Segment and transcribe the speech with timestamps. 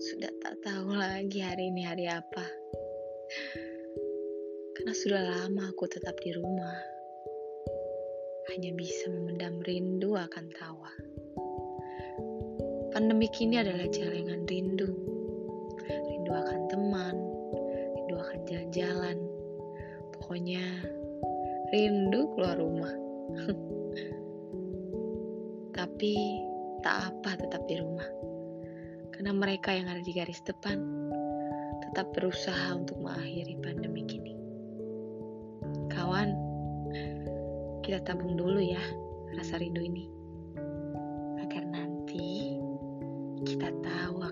[0.00, 2.46] sudah tak tahu lagi hari ini hari apa.
[4.72, 6.72] Karena sudah lama aku tetap di rumah.
[8.48, 10.88] Hanya bisa memendam rindu akan tawa.
[12.96, 14.88] Pandemi kini adalah celengan rindu.
[15.84, 17.16] Rindu akan teman,
[17.92, 19.18] rindu akan jalan-jalan.
[20.16, 20.64] Pokoknya
[21.76, 22.94] rindu keluar rumah.
[25.76, 26.16] Tapi
[26.82, 28.06] tak apa tetap di rumah.
[29.14, 30.82] Karena mereka yang ada di garis depan
[31.88, 34.34] tetap berusaha untuk mengakhiri pandemi ini.
[35.88, 36.34] Kawan,
[37.86, 38.82] kita tabung dulu ya
[39.38, 40.10] rasa rindu ini.
[41.38, 42.58] Agar nanti
[43.46, 44.22] kita tahu